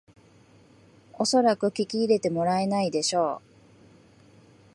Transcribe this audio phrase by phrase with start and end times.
[1.19, 3.41] おそらく聞き入れてもらえないでしょう